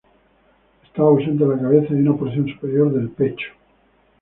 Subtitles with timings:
[0.83, 3.51] Estaba ausente la cabeza y una porción superior del pecho.